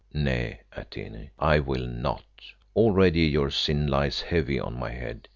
[0.15, 2.25] Nay, Atene, I will not;
[2.75, 5.27] already your sin lies heavy on my head.